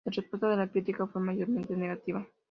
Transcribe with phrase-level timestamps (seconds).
[0.03, 2.27] La respuesta de la crítica fue mayormente negativa.